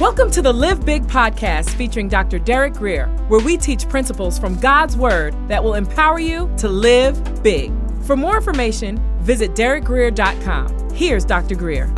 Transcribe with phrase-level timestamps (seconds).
[0.00, 2.38] Welcome to the Live Big podcast featuring Dr.
[2.38, 7.42] Derek Greer, where we teach principles from God's Word that will empower you to live
[7.42, 7.72] big.
[8.02, 10.90] For more information, visit derekgreer.com.
[10.90, 11.56] Here's Dr.
[11.56, 11.92] Greer.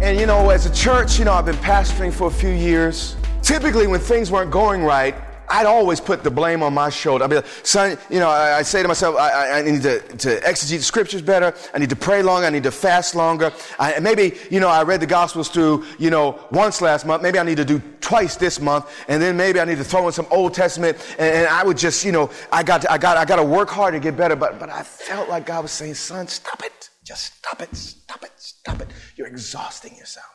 [0.00, 3.16] And you know, as a church, you know, I've been pastoring for a few years.
[3.42, 5.14] Typically, when things weren't going right,
[5.50, 7.24] I'd always put the blame on my shoulder.
[7.24, 10.00] I'd be like, son, you know, I, I say to myself, I, I, need to,
[10.00, 11.54] to, exegete the scriptures better.
[11.72, 12.46] I need to pray longer.
[12.46, 13.52] I need to fast longer.
[13.78, 17.22] I, maybe, you know, I read the gospels through, you know, once last month.
[17.22, 18.90] Maybe I need to do twice this month.
[19.08, 20.98] And then maybe I need to throw in some Old Testament.
[21.18, 23.44] And, and I would just, you know, I got, to, I got, I got to
[23.44, 24.36] work hard to get better.
[24.36, 26.90] But, but I felt like God was saying, son, stop it.
[27.04, 27.74] Just stop it.
[27.74, 28.32] Stop it.
[28.36, 28.88] Stop it.
[29.16, 30.26] You're exhausting yourself.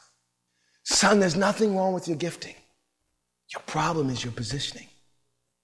[0.84, 2.56] Son, there's nothing wrong with your gifting.
[3.54, 4.88] Your problem is your positioning.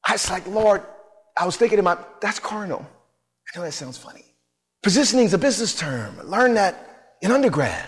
[0.09, 0.81] I was like, Lord,
[1.38, 2.84] I was thinking in my, that's carnal.
[2.84, 4.26] I know that sounds funny.
[4.81, 6.17] Positioning is a business term.
[6.23, 7.88] Learn that in undergrad.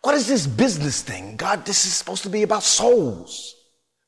[0.00, 1.36] What is this business thing?
[1.36, 3.54] God, this is supposed to be about souls.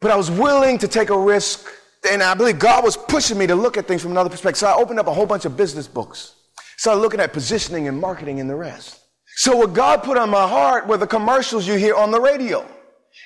[0.01, 1.69] But I was willing to take a risk,
[2.11, 4.61] and I believe God was pushing me to look at things from another perspective.
[4.61, 6.37] So I opened up a whole bunch of business books.
[6.79, 9.01] Started looking at positioning and marketing and the rest.
[9.37, 12.67] So what God put on my heart were the commercials you hear on the radio.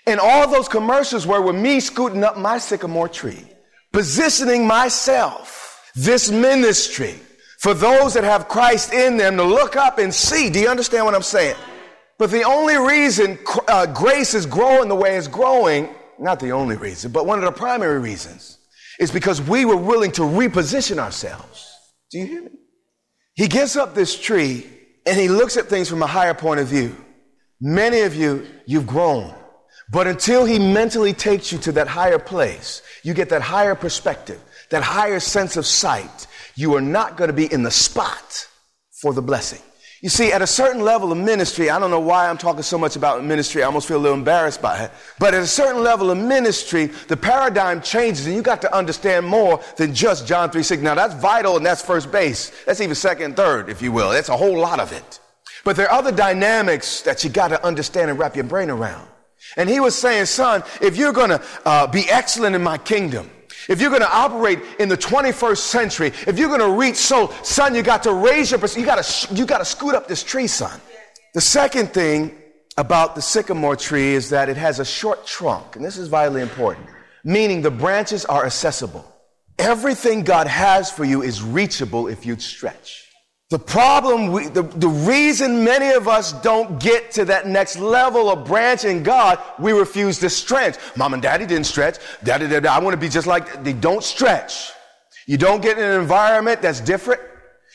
[0.08, 3.44] And all those commercials were with me scooting up my sycamore tree
[3.92, 7.14] positioning myself, this ministry,
[7.60, 10.48] for those that have Christ in them to look up and see.
[10.50, 11.56] Do you understand what I'm saying?
[12.18, 16.76] But the only reason uh, grace is growing the way it's growing, not the only
[16.76, 18.58] reason, but one of the primary reasons,
[18.98, 21.72] is because we were willing to reposition ourselves.
[22.10, 22.50] Do you hear me?
[23.34, 24.66] He gets up this tree
[25.06, 26.96] and he looks at things from a higher point of view.
[27.60, 29.34] Many of you, you've grown.
[29.90, 34.40] But until he mentally takes you to that higher place, you get that higher perspective,
[34.70, 38.48] that higher sense of sight, you are not going to be in the spot
[39.00, 39.62] for the blessing.
[40.00, 42.78] You see, at a certain level of ministry, I don't know why I'm talking so
[42.78, 43.64] much about ministry.
[43.64, 44.92] I almost feel a little embarrassed by it.
[45.18, 49.26] But at a certain level of ministry, the paradigm changes and you got to understand
[49.26, 50.82] more than just John 3 6.
[50.82, 52.52] Now that's vital and that's first base.
[52.64, 54.10] That's even second third, if you will.
[54.10, 55.18] That's a whole lot of it.
[55.64, 59.08] But there are other dynamics that you got to understand and wrap your brain around.
[59.56, 63.30] And he was saying, son, if you're going to uh, be excellent in my kingdom,
[63.68, 67.32] if you're going to operate in the 21st century, if you're going to reach so,
[67.42, 70.22] son, you got to raise your, you got to, you got to scoot up this
[70.22, 70.80] tree, son.
[71.34, 72.36] The second thing
[72.76, 76.40] about the sycamore tree is that it has a short trunk, and this is vitally
[76.40, 76.86] important,
[77.24, 79.04] meaning the branches are accessible.
[79.58, 83.07] Everything God has for you is reachable if you'd stretch.
[83.50, 88.28] The problem, we, the, the reason many of us don't get to that next level
[88.28, 90.76] of branch in God, we refuse to stretch.
[90.96, 91.96] Mom and daddy didn't stretch.
[92.22, 94.70] Daddy, daddy, I want to be just like, they don't stretch.
[95.26, 97.22] You don't get in an environment that's different.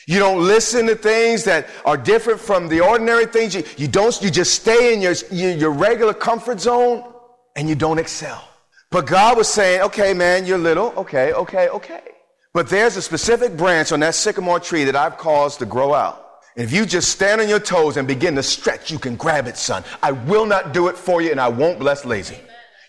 [0.06, 3.54] You don't listen to things that are different from the ordinary things.
[3.56, 7.12] You, you don't, you just stay in your, your, your regular comfort zone
[7.56, 8.46] and you don't excel.
[8.90, 10.92] But God was saying, okay, man, you're little.
[10.96, 12.13] Okay, okay, okay.
[12.54, 16.20] But there's a specific branch on that sycamore tree that I've caused to grow out.
[16.56, 19.48] And if you just stand on your toes and begin to stretch, you can grab
[19.48, 19.82] it, son.
[20.00, 22.38] I will not do it for you and I won't bless lazy.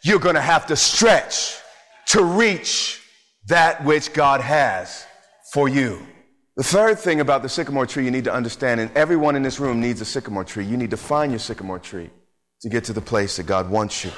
[0.03, 1.57] You're going to have to stretch
[2.09, 3.01] to reach
[3.47, 5.07] that which God has
[5.51, 6.05] for you.
[6.57, 9.59] The third thing about the sycamore tree you need to understand, and everyone in this
[9.59, 10.63] room needs a sycamore tree.
[10.63, 12.11] You need to find your sycamore tree
[12.61, 14.11] to get to the place that God wants you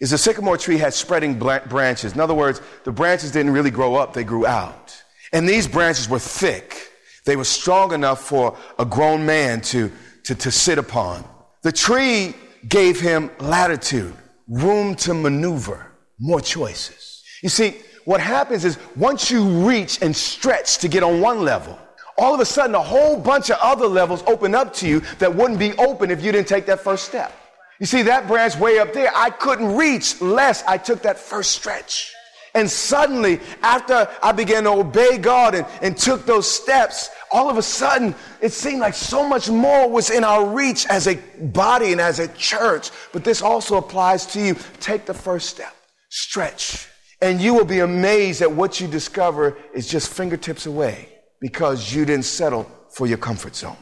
[0.00, 2.12] is the sycamore tree had spreading branches.
[2.12, 5.02] In other words, the branches didn't really grow up, they grew out.
[5.32, 6.92] And these branches were thick.
[7.24, 9.90] They were strong enough for a grown man to,
[10.24, 11.24] to, to sit upon.
[11.62, 12.34] The tree
[12.68, 14.14] gave him latitude,
[14.48, 15.86] room to maneuver,
[16.18, 17.22] more choices.
[17.42, 21.78] You see, what happens is once you reach and stretch to get on one level,
[22.16, 25.34] all of a sudden a whole bunch of other levels open up to you that
[25.34, 27.32] wouldn't be open if you didn't take that first step.
[27.80, 31.52] You see, that branch way up there, I couldn't reach less I took that first
[31.52, 32.12] stretch.
[32.54, 37.56] And suddenly, after I began to obey God and, and took those steps, all of
[37.56, 41.92] a sudden, it seemed like so much more was in our reach as a body
[41.92, 42.90] and as a church.
[43.12, 44.56] But this also applies to you.
[44.80, 45.74] Take the first step,
[46.08, 46.88] stretch,
[47.20, 51.08] and you will be amazed at what you discover is just fingertips away
[51.40, 53.76] because you didn't settle for your comfort zone.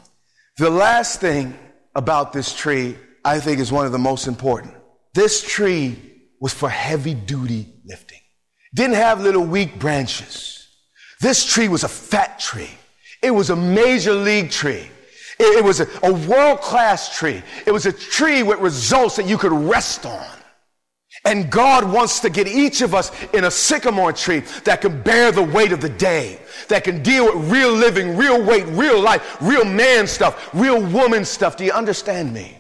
[0.59, 1.57] The last thing
[1.95, 2.97] about this tree
[3.27, 4.73] I think is one of the most important.
[5.13, 5.97] This tree
[6.41, 8.21] was for heavy duty lifting.
[8.73, 10.69] Didn't have little weak branches.
[11.21, 12.71] This tree was a fat tree.
[13.25, 14.89] It was a major league tree.
[15.41, 17.43] It, was a, a world class tree.
[17.67, 20.25] It was a tree with results that you could rest on.
[21.25, 25.33] And God wants to get each of us in a sycamore tree that can bear
[25.33, 26.39] the weight of the day,
[26.69, 31.25] that can deal with real living, real weight, real life, real man stuff, real woman
[31.25, 31.57] stuff.
[31.57, 32.57] Do you understand me?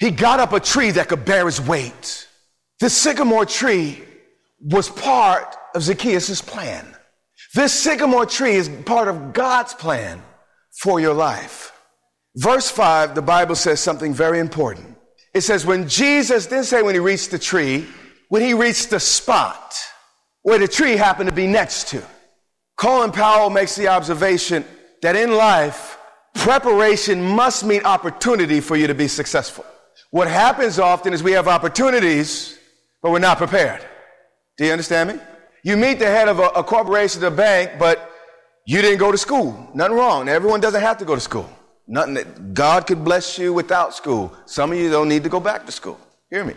[0.00, 2.28] He got up a tree that could bear his weight.
[2.80, 4.02] This sycamore tree
[4.60, 6.86] was part of Zacchaeus' plan.
[7.54, 10.20] This sycamore tree is part of God's plan
[10.82, 11.72] for your life.
[12.36, 14.96] Verse 5, the Bible says something very important.
[15.34, 17.86] It says, when Jesus didn't say when he reached the tree,
[18.28, 19.76] when he reached the spot
[20.42, 22.02] where the tree happened to be next to.
[22.76, 24.64] Colin Powell makes the observation
[25.02, 25.96] that in life,
[26.34, 29.64] preparation must meet opportunity for you to be successful.
[30.14, 32.56] What happens often is we have opportunities,
[33.02, 33.84] but we're not prepared.
[34.56, 35.18] Do you understand me?
[35.64, 38.12] You meet the head of a, a corporation, a bank, but
[38.64, 39.68] you didn't go to school.
[39.74, 40.28] Nothing wrong.
[40.28, 41.50] Everyone doesn't have to go to school.
[41.88, 44.32] Nothing that God could bless you without school.
[44.46, 45.98] Some of you don't need to go back to school.
[46.30, 46.54] Hear me.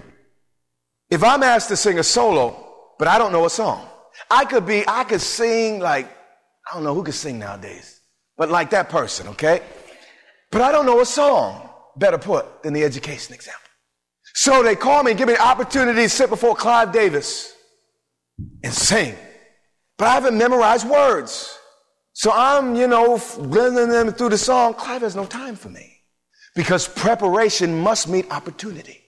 [1.10, 3.88] If I'm asked to sing a solo, but I don't know a song,
[4.30, 6.06] I could be, I could sing like,
[6.70, 8.02] I don't know who could sing nowadays,
[8.38, 9.64] but like that person, okay?
[10.52, 11.67] But I don't know a song,
[11.98, 13.62] better put, than the education example.
[14.34, 17.54] So they call me and give me an opportunity to sit before Clive Davis
[18.64, 19.16] and sing.
[19.98, 21.58] But I haven't memorized words.
[22.14, 24.74] So I'm, you know, blending them through the song.
[24.76, 25.98] Clive has no time for me
[26.56, 29.02] because preparation must meet opportunity.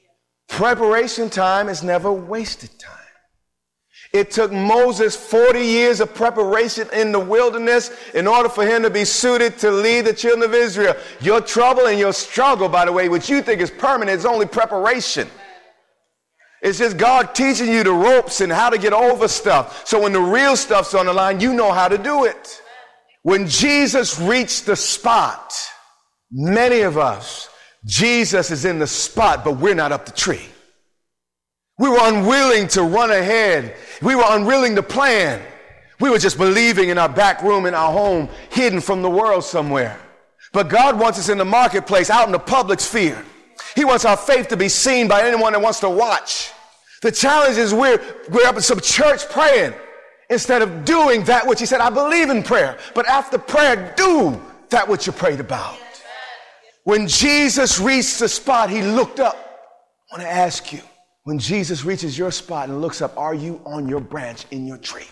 [0.48, 2.96] Preparation time is never wasted time.
[4.12, 8.90] It took Moses 40 years of preparation in the wilderness in order for him to
[8.90, 10.96] be suited to lead the children of Israel.
[11.22, 14.48] Your trouble and your struggle, by the way, which you think is permanent, is only
[14.48, 15.28] preparation.
[16.62, 19.88] It's just God teaching you the ropes and how to get over stuff.
[19.88, 22.62] So when the real stuff's on the line, you know how to do it.
[23.22, 25.54] When Jesus reached the spot,
[26.32, 27.48] many of us,
[27.86, 30.49] Jesus is in the spot, but we're not up the tree.
[31.80, 33.76] We were unwilling to run ahead.
[34.02, 35.42] We were unwilling to plan.
[36.00, 39.46] We were just believing in our back room in our home, hidden from the world
[39.46, 40.00] somewhere.
[40.52, 43.24] But God wants us in the marketplace, out in the public sphere.
[43.76, 46.52] He wants our faith to be seen by anyone that wants to watch.
[47.02, 49.74] The challenge is we're, we're up in some church praying
[50.30, 52.78] instead of doing that which he said, I believe in prayer.
[52.94, 54.40] But after prayer, do
[54.70, 55.78] that which you prayed about.
[56.84, 59.36] When Jesus reached the spot, he looked up.
[60.12, 60.82] I want to ask you,
[61.30, 64.78] when Jesus reaches your spot and looks up, are you on your branch in your
[64.78, 65.06] tree?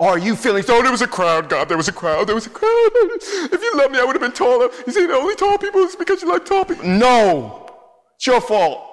[0.00, 2.48] Are you feeling, oh, there was a crowd, God, there was a crowd, there was
[2.48, 2.90] a crowd.
[2.92, 4.68] If you loved me, I would have been taller.
[4.84, 6.84] You see, the only tall people is because you like tall people.
[6.86, 7.68] No,
[8.16, 8.84] it's your fault.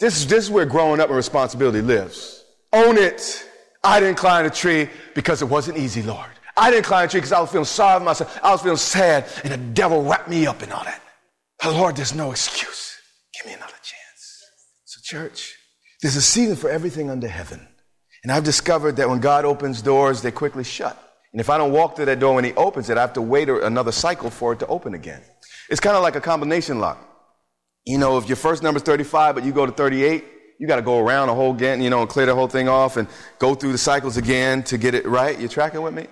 [0.00, 2.44] This, this is where growing up and responsibility lives.
[2.72, 3.48] Own it.
[3.84, 6.30] I didn't climb a tree because it wasn't easy, Lord.
[6.56, 8.40] I didn't climb a tree because I was feeling sorry for myself.
[8.42, 11.00] I was feeling sad, and the devil wrapped me up in all that.
[11.62, 12.96] But Lord, there's no excuse.
[13.36, 14.42] Give me another chance.
[14.84, 15.54] So, church,
[16.04, 17.66] there's a season for everything under heaven.
[18.24, 21.02] And I've discovered that when God opens doors, they quickly shut.
[21.32, 23.22] And if I don't walk through that door when He opens it, I have to
[23.22, 25.22] wait another cycle for it to open again.
[25.70, 26.98] It's kind of like a combination lock.
[27.86, 30.26] You know, if your first number is 35, but you go to 38,
[30.60, 32.68] you got to go around the whole again, you know, and clear the whole thing
[32.68, 33.08] off and
[33.38, 35.40] go through the cycles again to get it right.
[35.40, 36.06] You're tracking with me?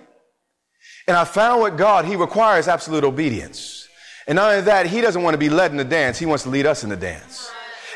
[1.07, 3.87] And I found with God, He requires absolute obedience.
[4.25, 6.45] And not only that, He doesn't want to be led in the dance, He wants
[6.45, 7.51] to lead us in the dance.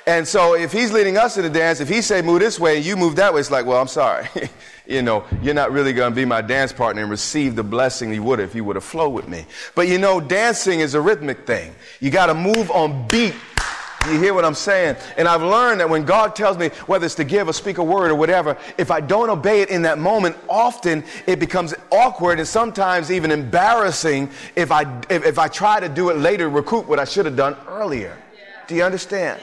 [0.07, 2.77] And so if he's leading us in the dance, if he say move this way
[2.77, 4.30] and you move that way, it's like, well, I'm sorry.
[4.88, 8.13] you know, you're not really going to be my dance partner and receive the blessing
[8.13, 9.45] you would if you would have flowed with me.
[9.75, 11.75] But you know, dancing is a rhythmic thing.
[12.00, 13.36] You got to move on beat.
[14.06, 14.95] You hear what I'm saying?
[15.18, 17.83] And I've learned that when God tells me whether it's to give or speak a
[17.83, 22.40] word or whatever, if I don't obey it in that moment, often it becomes awkward
[22.40, 26.87] and sometimes even embarrassing if I, if, if I try to do it later, recoup
[26.87, 28.18] what I should have done earlier.
[28.68, 29.42] Do you understand?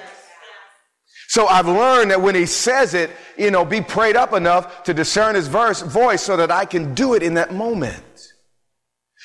[1.35, 4.95] So I've learned that when he says it, you know, be prayed up enough to
[4.95, 8.33] discern his verse, voice so that I can do it in that moment.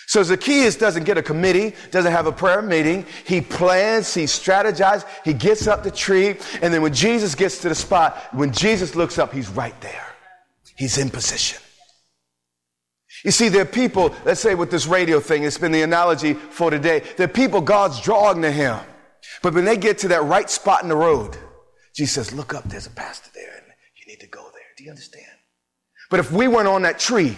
[0.08, 3.06] So Zacchaeus doesn't get a committee, doesn't have a prayer meeting.
[3.28, 7.70] He plans, he strategizes, he gets up the tree, and then when Jesus gets to
[7.70, 10.08] the spot, when Jesus looks up, he's right there.
[10.78, 11.62] He's in position.
[13.24, 16.34] You see, there are people, let's say with this radio thing, it's been the analogy
[16.34, 17.04] for today.
[17.18, 18.80] There are people God's drawing to him.
[19.44, 21.38] But when they get to that right spot in the road,
[22.00, 23.65] Jesus says, Look up, there's a pastor there, and
[23.98, 24.63] you need to go there.
[24.77, 25.27] Do you understand?
[26.10, 27.36] But if we weren't on that tree,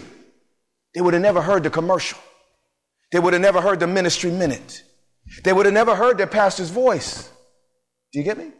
[0.94, 2.20] they would have never heard the commercial.
[3.10, 4.84] They would have never heard the ministry minute.
[5.42, 7.28] They would have never heard their pastor's voice.
[8.12, 8.52] Do you get me?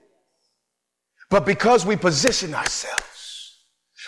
[1.30, 3.60] But because we positioned ourselves,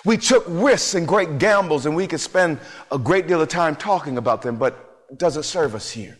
[0.04, 2.58] we took risks and great gambles, and we could spend
[2.90, 6.18] a great deal of time talking about them, but it doesn't serve us here.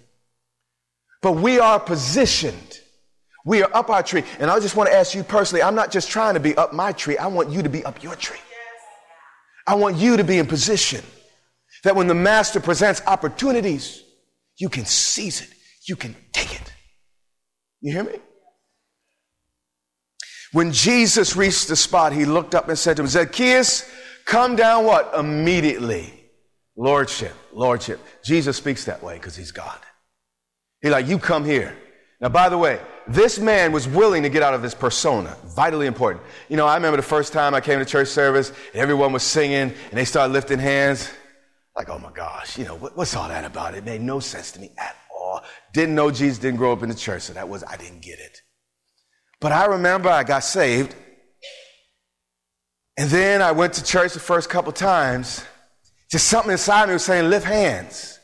[1.20, 2.78] But we are positioned
[3.44, 4.24] we are up our tree.
[4.38, 6.72] And I just want to ask you personally, I'm not just trying to be up
[6.72, 8.40] my tree, I want you to be up your tree.
[9.66, 11.04] I want you to be in position
[11.84, 14.02] that when the master presents opportunities,
[14.56, 15.48] you can seize it,
[15.86, 16.72] you can take it.
[17.80, 18.18] You hear me?
[20.52, 23.90] When Jesus reached the spot, he looked up and said to him, Zacchaeus,
[24.24, 25.12] come down what?
[25.14, 26.12] Immediately.
[26.76, 28.00] Lordship, Lordship.
[28.24, 29.78] Jesus speaks that way because he's God.
[30.80, 31.76] He's like, you come here.
[32.20, 35.36] Now, by the way, this man was willing to get out of his persona.
[35.44, 36.24] Vitally important.
[36.48, 39.22] You know, I remember the first time I came to church service and everyone was
[39.22, 41.10] singing and they started lifting hands.
[41.76, 43.74] Like, oh my gosh, you know, what, what's all that about?
[43.74, 45.42] It made no sense to me at all.
[45.72, 48.20] Didn't know Jesus, didn't grow up in the church, so that was, I didn't get
[48.20, 48.40] it.
[49.40, 50.94] But I remember I got saved.
[52.96, 55.44] And then I went to church the first couple times.
[56.10, 58.20] Just something inside me was saying, lift hands.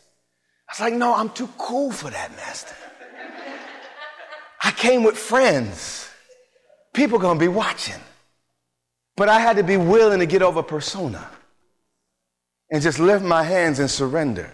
[0.69, 2.75] I was like, no, I'm too cool for that, Master.
[4.71, 6.09] I came with friends.
[6.95, 8.01] People gonna be watching.
[9.17, 11.29] But I had to be willing to get over persona
[12.71, 14.49] and just lift my hands and surrender.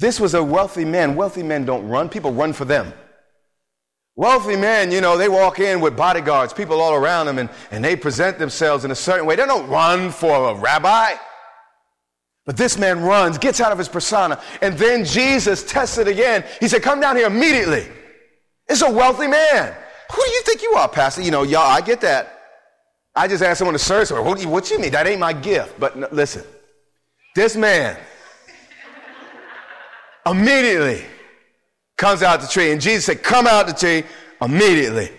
[0.00, 1.14] This was a wealthy man.
[1.14, 2.92] Wealthy men don't run, people run for them.
[4.16, 7.84] Wealthy men, you know, they walk in with bodyguards, people all around them, and, and
[7.84, 9.36] they present themselves in a certain way.
[9.36, 11.14] They don't run for a rabbi.
[12.44, 16.42] But this man runs, gets out of his persona, and then Jesus tests it again.
[16.58, 17.86] He said, Come down here immediately.
[18.68, 19.74] It's a wealthy man.
[20.14, 21.22] Who do you think you are, Pastor?
[21.22, 22.34] You know, y'all, I get that.
[23.14, 24.24] I just asked someone to serve somewhere.
[24.24, 24.92] What, what you mean?
[24.92, 25.78] That ain't my gift.
[25.80, 26.44] But no, listen,
[27.34, 27.96] this man
[30.26, 31.04] immediately
[31.96, 32.70] comes out the tree.
[32.70, 34.04] And Jesus said, Come out the tree
[34.40, 35.10] immediately.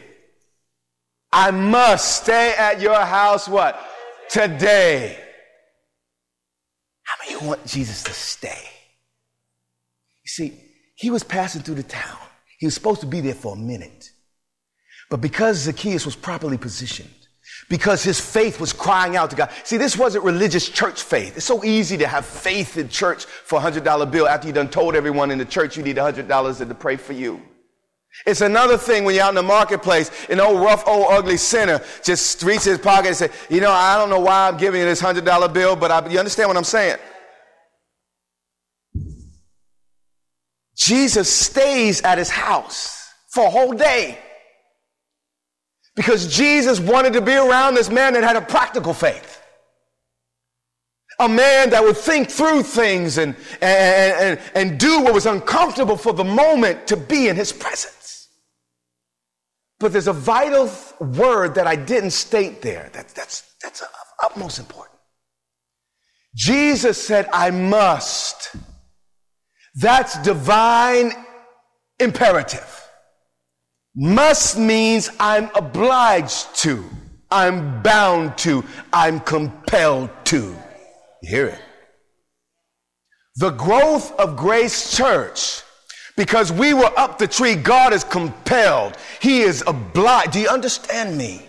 [1.32, 3.80] I must stay at your house what?
[4.30, 5.18] Today.
[7.04, 8.64] How many want Jesus to stay?
[10.24, 10.54] You see,
[10.96, 12.18] he was passing through the town.
[12.60, 14.12] He was supposed to be there for a minute.
[15.10, 17.10] But because Zacchaeus was properly positioned,
[17.68, 19.50] because his faith was crying out to God.
[19.64, 21.38] See, this wasn't religious church faith.
[21.38, 24.70] It's so easy to have faith in church for a $100 bill after you done
[24.70, 27.42] told everyone in the church you need a $100 to pray for you.
[28.26, 31.82] It's another thing when you're out in the marketplace, an old rough, old ugly sinner
[32.04, 34.86] just reaches his pocket and says, you know, I don't know why I'm giving you
[34.86, 36.98] this $100 bill, but I, you understand what I'm saying?
[40.80, 44.18] Jesus stays at his house for a whole day
[45.94, 49.42] because Jesus wanted to be around this man that had a practical faith.
[51.20, 55.98] A man that would think through things and, and, and, and do what was uncomfortable
[55.98, 58.30] for the moment to be in his presence.
[59.82, 60.72] But there's a vital
[61.02, 62.90] word that I didn't state there.
[62.94, 63.90] That, that's, that's of
[64.24, 64.98] utmost important.
[66.36, 68.56] Jesus said, I must.
[69.80, 71.14] That's divine
[72.00, 72.86] imperative.
[73.96, 76.84] Must means I'm obliged to,
[77.32, 80.56] I'm bound to, I'm compelled to.
[81.22, 81.62] You hear it?
[83.38, 85.62] The growth of Grace Church,
[86.18, 88.98] because we were up the tree, God is compelled.
[89.22, 90.32] He is obliged.
[90.32, 91.48] Do you understand me?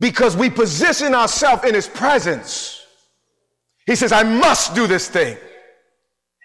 [0.00, 2.84] Because we position ourselves in His presence.
[3.86, 5.36] He says, I must do this thing.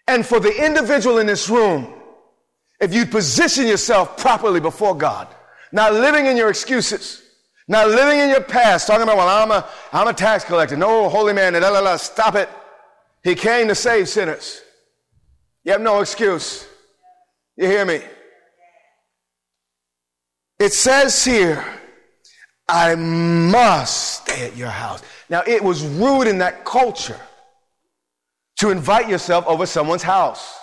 [0.08, 1.94] And for the individual in this room,
[2.80, 5.28] if you position yourself properly before God,
[5.72, 7.22] not living in your excuses,
[7.68, 10.78] not living in your past, talking about, well, I'm a, I'm a tax collector.
[10.78, 12.50] No, holy man, la, la, la, stop it.
[13.24, 14.62] He came to save sinners.
[15.66, 16.66] You have no excuse.
[17.58, 18.02] You hear me?
[20.60, 21.66] It says here,
[22.70, 25.02] I must stay at your house.
[25.30, 27.20] Now, it was rude in that culture
[28.58, 30.58] to invite yourself over someone's house.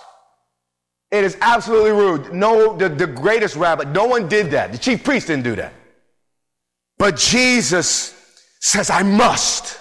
[1.11, 2.33] It is absolutely rude.
[2.33, 4.71] No, the, the greatest rabbi, no one did that.
[4.71, 5.73] The chief priest didn't do that.
[6.97, 8.13] But Jesus
[8.59, 9.79] says, I must.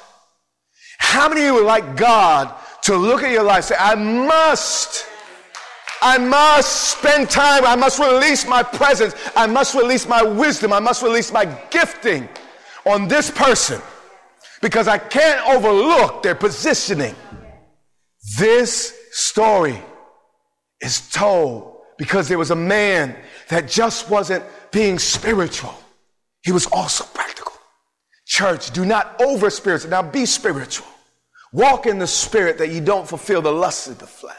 [0.99, 5.07] How many of you would like God to look at your life say, I must.
[6.03, 7.65] I must spend time.
[7.65, 9.15] I must release my presence.
[9.35, 10.73] I must release my wisdom.
[10.73, 12.29] I must release my gifting
[12.85, 13.81] on this person
[14.61, 17.15] because I can't overlook their positioning.
[18.39, 19.81] This story
[20.81, 23.17] is told because there was a man
[23.49, 25.75] that just wasn't being spiritual,
[26.43, 27.53] he was also practical.
[28.27, 29.91] Church, do not over spiritual.
[29.91, 30.87] Now be spiritual.
[31.53, 34.35] Walk in the spirit that you don't fulfill the lusts of the flesh.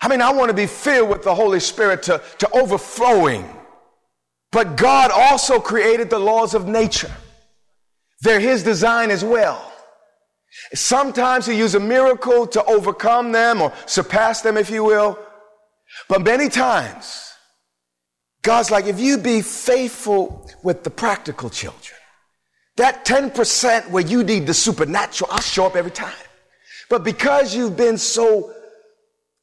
[0.00, 3.48] I mean, I want to be filled with the Holy Spirit to, to overflowing.
[4.52, 7.10] But God also created the laws of nature.
[8.20, 9.69] They're His design as well.
[10.74, 15.18] Sometimes He uses a miracle to overcome them or surpass them, if you will.
[16.08, 17.32] But many times,
[18.42, 21.98] God's like, if you be faithful with the practical children,
[22.76, 26.14] that 10% where you need the supernatural, I'll show up every time.
[26.88, 28.52] But because you've been so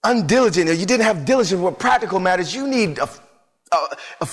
[0.04, 3.10] undiligent, or you didn't have diligence with practical matters, you need a,
[3.72, 4.26] a, a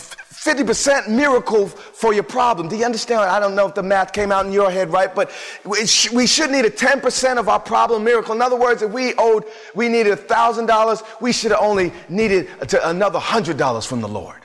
[0.45, 2.69] 50% miracle for your problem.
[2.69, 3.21] Do you understand?
[3.23, 5.31] I don't know if the math came out in your head right, but
[5.65, 5.87] we
[6.27, 8.35] should need a 10% of our problem miracle.
[8.35, 12.51] In other words, if we owed, we needed $1,000, we should have only needed
[12.83, 14.43] another $100 from the Lord.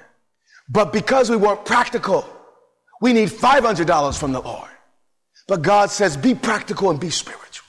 [0.70, 2.26] But because we weren't practical,
[3.02, 4.70] we need $500 from the Lord.
[5.50, 7.66] But God says, be practical and be spiritual.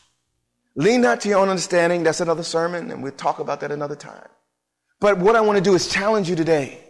[0.76, 2.04] Lean not to your own understanding.
[2.04, 4.28] That's another sermon, and we'll talk about that another time.
[5.00, 6.84] But what I want to do is challenge you today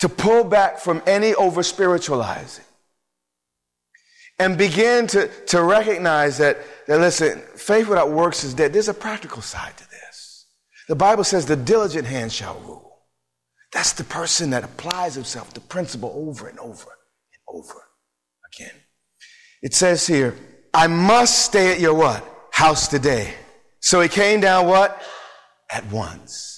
[0.00, 2.64] to pull back from any over spiritualizing
[4.38, 8.72] and begin to, to recognize that, that, listen, faith without works is dead.
[8.72, 10.46] There's a practical side to this.
[10.88, 12.98] The Bible says the diligent hand shall rule.
[13.72, 17.82] That's the person that applies himself to principle over and over and over
[18.52, 18.74] again.
[19.62, 20.34] It says here,
[20.72, 22.26] I must stay at your what?
[22.52, 23.34] House today.
[23.80, 25.00] So he came down what?
[25.70, 26.49] At once.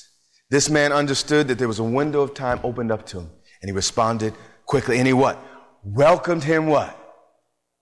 [0.53, 3.31] This man understood that there was a window of time opened up to him,
[3.63, 4.35] and he responded
[4.67, 4.99] quickly.
[4.99, 5.43] And he what?
[5.83, 6.95] Welcomed him what?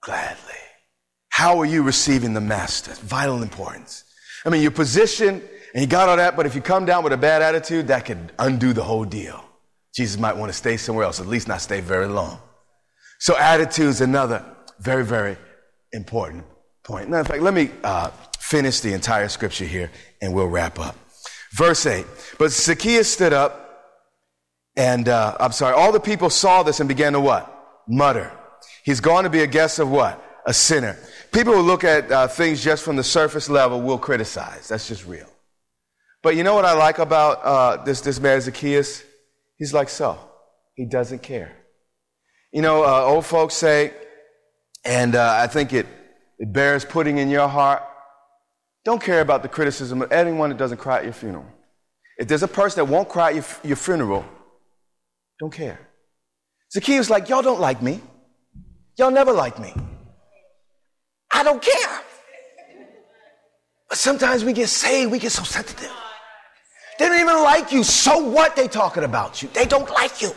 [0.03, 0.55] Gladly.
[1.31, 2.93] How are you receiving the master?
[2.93, 4.05] Vital importance.
[4.47, 5.43] I mean, your position,
[5.75, 8.05] and you got all that, but if you come down with a bad attitude, that
[8.05, 9.45] could undo the whole deal.
[9.93, 12.39] Jesus might want to stay somewhere else, at least not stay very long.
[13.19, 14.45] So attitude is another
[14.79, 15.37] very, very
[15.93, 16.45] important
[16.85, 17.09] point.
[17.11, 19.91] Now, in fact, let me uh, finish the entire scripture here,
[20.23, 20.95] and we'll wrap up.
[21.53, 22.07] Verse 8.
[22.39, 23.57] But Zacchaeus stood up,
[24.77, 27.47] and uh, I'm sorry, all the people saw this and began to what?
[27.89, 28.33] Mutter.
[28.85, 30.23] He's going to be a guest of what?
[30.47, 30.97] A sinner.
[31.33, 34.69] People who look at uh, things just from the surface level will criticize.
[34.69, 35.29] That's just real.
[36.23, 39.03] But you know what I like about uh, this, this man Zacchaeus?
[39.57, 40.19] He's like so.
[40.75, 41.57] He doesn't care.
[42.53, 43.93] You know, uh, old folks say,
[44.85, 45.87] and uh, I think it,
[46.39, 47.83] it bears putting in your heart,
[48.85, 51.47] don't care about the criticism of anyone that doesn't cry at your funeral.
[52.19, 54.25] If there's a person that won't cry at your, your funeral,
[55.39, 55.79] don't care.
[56.73, 58.01] Zacchaeus like, y'all don't like me.
[58.97, 59.75] Y'all never like me.
[61.33, 62.01] I don't care.
[63.89, 65.93] But sometimes we get saved, we get so sensitive.
[66.99, 67.83] They don't even like you.
[67.83, 69.49] So what they talking about you?
[69.55, 70.33] They don't like you.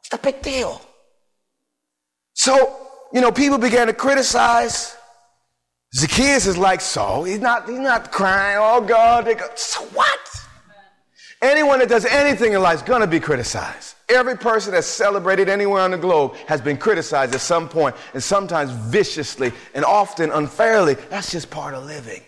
[0.00, 0.80] It's a big deal.
[2.32, 2.76] So,
[3.12, 4.96] you know, people began to criticize
[5.94, 7.22] Zacchaeus is like so.
[7.22, 9.26] He's not, he's not crying, oh God.
[9.26, 10.20] Go, so what?
[11.40, 13.94] Anyone that does anything in life is going to be criticized.
[14.08, 18.22] Every person that's celebrated anywhere on the globe has been criticized at some point, and
[18.22, 20.94] sometimes viciously and often unfairly.
[21.10, 22.22] That's just part of living.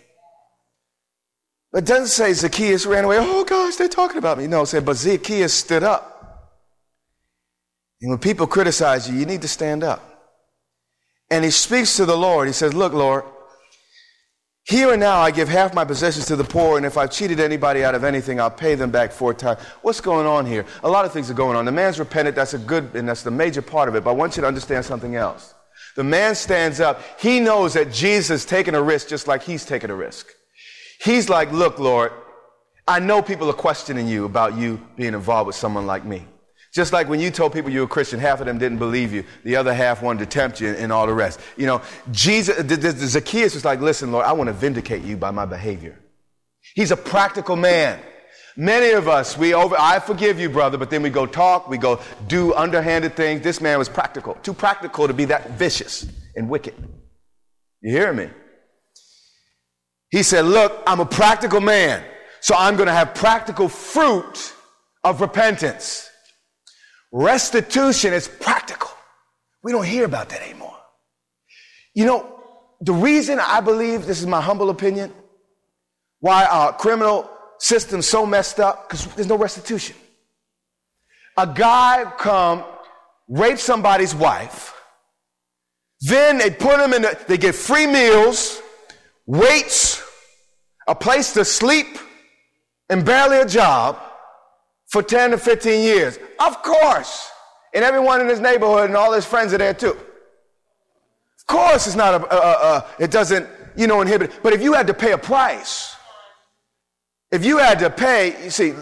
[1.71, 3.17] But doesn't say Zacchaeus ran away.
[3.19, 4.47] Oh gosh, they're talking about me.
[4.47, 6.13] No, it said, but Zacchaeus stood up.
[8.01, 10.03] And when people criticize you, you need to stand up.
[11.29, 12.47] And he speaks to the Lord.
[12.47, 13.25] He says, Look, Lord,
[14.67, 17.39] here and now, I give half my possessions to the poor, and if I've cheated
[17.39, 19.61] anybody out of anything, I'll pay them back four times.
[19.81, 20.65] What's going on here?
[20.83, 21.63] A lot of things are going on.
[21.63, 24.13] The man's repentant, that's a good, and that's the major part of it, but I
[24.13, 25.53] want you to understand something else.
[25.95, 27.01] The man stands up.
[27.17, 30.27] He knows that Jesus is taking a risk just like he's taking a risk.
[30.99, 32.11] He's like, Look, Lord,
[32.85, 36.27] I know people are questioning you about you being involved with someone like me.
[36.77, 39.11] Just like when you told people you were a Christian, half of them didn't believe
[39.11, 39.23] you.
[39.43, 41.39] The other half wanted to tempt you and all the rest.
[41.55, 45.01] You know, Jesus, the, the, the Zacchaeus was like, listen, Lord, I want to vindicate
[45.01, 45.97] you by my behavior.
[46.75, 47.99] He's a practical man.
[48.55, 51.79] Many of us, we over, I forgive you, brother, but then we go talk, we
[51.79, 53.41] go do underhanded things.
[53.41, 56.75] This man was practical, too practical to be that vicious and wicked.
[57.81, 58.29] You hear me?
[60.11, 62.03] He said, look, I'm a practical man,
[62.39, 64.53] so I'm going to have practical fruit
[65.03, 66.06] of repentance.
[67.11, 68.89] Restitution is practical.
[69.63, 70.77] We don't hear about that anymore.
[71.93, 72.43] You know,
[72.81, 75.13] the reason I believe, this is my humble opinion,
[76.19, 79.95] why our criminal system's so messed up, because there's no restitution.
[81.37, 82.63] A guy come,
[83.27, 84.73] rape somebody's wife,
[86.01, 88.61] then they put him in, the, they get free meals,
[89.25, 90.03] weights,
[90.87, 91.97] a place to sleep,
[92.89, 93.97] and barely a job
[94.87, 96.17] for 10 to 15 years.
[96.39, 97.29] Of course.
[97.73, 99.91] And everyone in his neighborhood and all his friends are there too.
[99.91, 104.41] Of course, it's not a, a, a, it doesn't, you know, inhibit.
[104.41, 105.95] But if you had to pay a price,
[107.31, 108.73] if you had to pay, you see,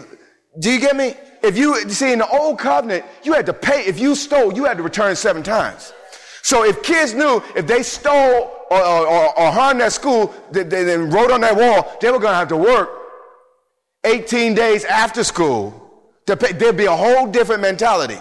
[0.58, 1.14] do you get me?
[1.42, 3.84] If you, you see, in the old covenant, you had to pay.
[3.84, 5.92] If you stole, you had to return seven times.
[6.42, 10.84] So if kids knew if they stole or, or, or harmed that school, they, they,
[10.84, 12.88] they wrote on that wall, they were going to have to work
[14.04, 15.85] 18 days after school
[16.26, 18.18] There'd be a whole different mentality.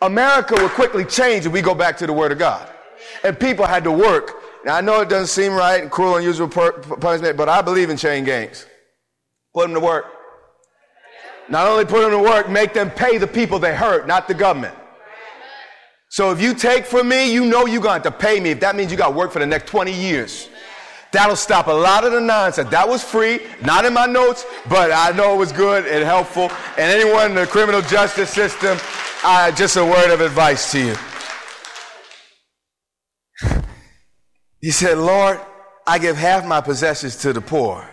[0.00, 2.68] America would quickly change if we go back to the Word of God.
[3.24, 4.42] And people had to work.
[4.64, 7.90] Now, I know it doesn't seem right and cruel, and unusual punishment, but I believe
[7.90, 8.66] in chain gangs.
[9.52, 10.06] Put them to work.
[11.48, 14.34] Not only put them to work, make them pay the people they hurt, not the
[14.34, 14.76] government.
[16.08, 18.50] So if you take from me, you know you're going to have to pay me.
[18.50, 20.48] If that means you got to work for the next 20 years.
[21.12, 22.70] That'll stop a lot of the nonsense.
[22.70, 26.50] That was free, not in my notes, but I know it was good and helpful.
[26.78, 28.78] And anyone in the criminal justice system,
[29.22, 30.96] uh, just a word of advice to you.
[34.60, 35.40] He said, Lord,
[35.88, 37.84] I give half my possessions to the poor.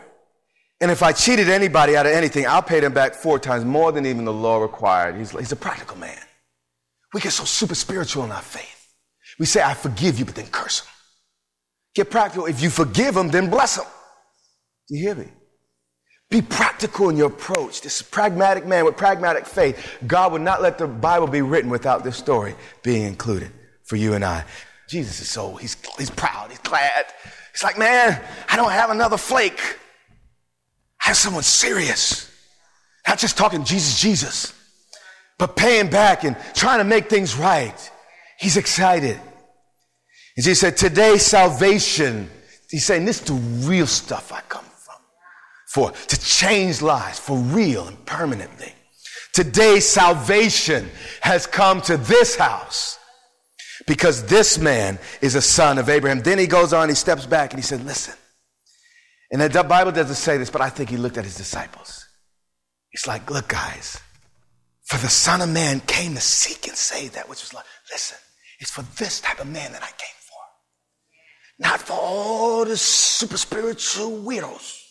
[0.79, 3.91] And if I cheated anybody out of anything, I'll pay them back four times more
[3.91, 5.15] than even the law required.
[5.15, 6.19] He's, he's a practical man.
[7.12, 8.93] We get so super spiritual in our faith.
[9.39, 10.89] We say, I forgive you, but then curse them.
[11.99, 12.45] Get practical.
[12.45, 13.85] If you forgive them, then bless them.
[14.88, 15.27] Do you hear me?
[16.29, 17.81] Be practical in your approach.
[17.81, 19.97] This pragmatic man with pragmatic faith.
[20.07, 23.51] God would not let the Bible be written without this story being included
[23.83, 24.45] for you and I.
[24.88, 27.03] Jesus is so, he's, he's proud, he's glad.
[27.51, 28.17] He's like, man,
[28.49, 29.59] I don't have another flake.
[31.03, 32.31] I have someone serious.
[33.09, 34.53] Not just talking Jesus, Jesus,
[35.38, 37.91] but paying back and trying to make things right.
[38.39, 39.19] He's excited.
[40.39, 42.30] And he said, Today, salvation,
[42.69, 44.95] he's saying, This is the real stuff I come from.
[45.67, 48.71] For to change lives for real and permanently.
[49.34, 52.99] Today, salvation has come to this house
[53.86, 56.21] because this man is a son of Abraham.
[56.21, 58.13] Then he goes on, he steps back and he said, Listen.
[59.32, 62.06] And the Bible doesn't say this, but I think he looked at his disciples.
[62.91, 63.99] He's like, Look, guys,
[64.86, 67.67] for the Son of Man came to seek and save that which was lost.
[67.91, 68.17] Listen,
[68.62, 70.15] it's for this type of man that I came
[71.59, 74.81] not for all the super spiritual weirdos,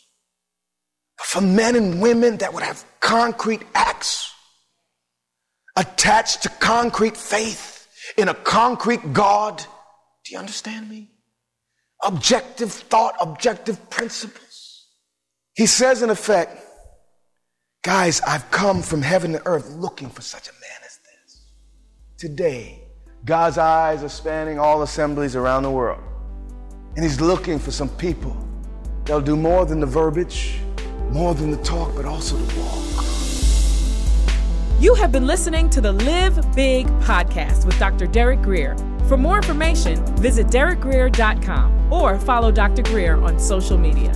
[1.16, 4.32] but for men and women that would have concrete acts
[5.76, 9.58] attached to concrete faith in a concrete God.
[10.24, 11.10] Do you understand me?
[12.04, 14.86] Objective thought, objective principles.
[15.54, 16.56] He says, in effect,
[17.82, 21.46] guys, I've come from heaven to earth looking for such a man as this.
[22.18, 22.84] Today,
[23.24, 26.02] God's eyes are spanning all assemblies around the world.
[26.98, 28.36] And he's looking for some people
[29.04, 30.58] that'll do more than the verbiage,
[31.10, 33.04] more than the talk, but also the walk.
[34.80, 38.08] You have been listening to the Live Big podcast with Dr.
[38.08, 38.76] Derek Greer.
[39.06, 42.82] For more information, visit derekgreer.com or follow Dr.
[42.82, 44.10] Greer on social media.